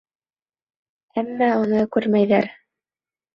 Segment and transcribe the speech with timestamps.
[1.23, 2.49] Әммә уны күрмәйҙәр.